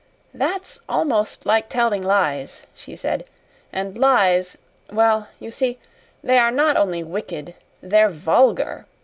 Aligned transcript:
"That's 0.33 0.79
almost 0.89 1.45
like 1.45 1.69
telling 1.69 2.01
lies," 2.01 2.63
she 2.73 2.95
said. 2.95 3.25
"And 3.71 3.95
lies 3.95 4.57
well, 4.91 5.27
you 5.39 5.51
see, 5.51 5.77
they 6.23 6.39
are 6.39 6.49
not 6.49 6.75
only 6.75 7.03
wicked 7.03 7.53
they're 7.83 8.09
VULGAR. 8.09 8.87